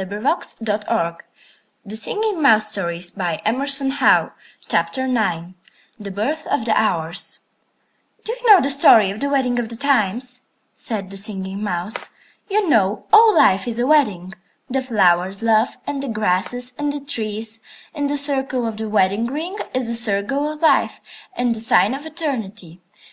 [Illustration: 0.00 0.30
The 0.60 0.64
Birth 0.64 0.68
of 0.68 0.80
the 0.86 0.92
Hours] 0.92 1.16
THE 1.84 2.40
BIRTH 6.12 6.46
OF 6.46 6.64
THE 6.66 6.72
HOURS 6.76 7.40
"Do 8.22 8.32
you 8.32 8.46
know 8.48 8.60
the 8.60 8.70
story 8.70 9.10
of 9.10 9.18
the 9.18 9.28
Wedding 9.28 9.58
of 9.58 9.68
the 9.68 9.74
Times?" 9.76 10.42
said 10.72 11.10
the 11.10 11.16
Singing 11.16 11.60
Mouse. 11.64 12.10
"You 12.48 12.68
know, 12.68 13.06
all 13.12 13.34
life 13.34 13.66
is 13.66 13.80
a 13.80 13.88
wedding. 13.88 14.34
The 14.70 14.82
flowers 14.82 15.42
love, 15.42 15.76
and 15.84 16.00
the 16.00 16.06
grasses, 16.08 16.74
and 16.78 16.92
the 16.92 17.00
trees; 17.00 17.58
and 17.92 18.08
the 18.08 18.16
circle 18.16 18.66
of 18.68 18.76
the 18.76 18.88
wedding 18.88 19.26
ring 19.26 19.56
is 19.74 19.88
the 19.88 19.94
circle 19.94 20.52
of 20.52 20.62
life 20.62 21.00
and 21.34 21.56
the 21.56 21.58
sign 21.58 21.92
of 21.92 22.06
eternity. 22.06 22.80